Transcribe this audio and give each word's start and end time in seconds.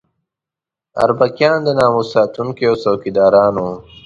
اربکیان 1.03 1.59
د 1.63 1.69
ناموس 1.79 2.07
ساتونکي 2.15 2.63
او 2.69 2.75
څوکیداران 2.83 3.53
وو. 3.63 3.71